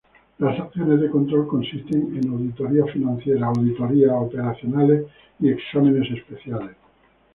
[0.39, 5.05] Las acciones de control consisten en auditorías financieras, auditorías operacionales
[5.39, 6.75] y exámenes especiales.